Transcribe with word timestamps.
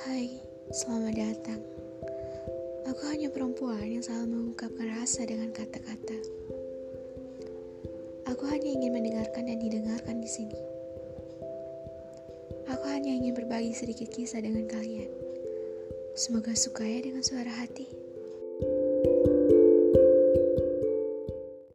Hai, 0.00 0.32
selamat 0.72 1.12
datang. 1.12 1.60
Aku 2.88 3.02
hanya 3.12 3.28
perempuan 3.28 3.84
yang 3.84 4.00
selalu 4.00 4.32
mengungkapkan 4.32 4.88
rasa 4.96 5.28
dengan 5.28 5.52
kata-kata. 5.52 6.18
Aku 8.32 8.48
hanya 8.48 8.64
ingin 8.64 8.96
mendengarkan 8.96 9.44
dan 9.44 9.60
didengarkan 9.60 10.24
di 10.24 10.30
sini. 10.32 10.56
Aku 12.72 12.84
hanya 12.88 13.12
ingin 13.12 13.36
berbagi 13.36 13.76
sedikit 13.76 14.08
kisah 14.08 14.40
dengan 14.40 14.64
kalian. 14.72 15.12
Semoga 16.16 16.56
suka 16.56 16.88
ya 16.88 17.04
dengan 17.04 17.20
suara 17.20 17.52
hati. 17.52 18.09